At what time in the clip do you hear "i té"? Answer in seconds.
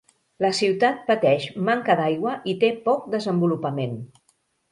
2.53-2.73